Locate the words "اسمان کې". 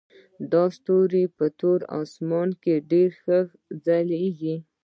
2.01-2.75